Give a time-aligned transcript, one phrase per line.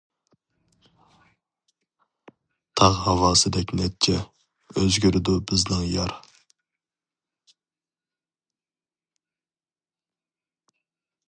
[2.81, 4.17] تاغ ھاۋاسىدەك نەچچە،
[4.83, 6.17] ئۆزگىرىدۇ بىزنىڭ يار.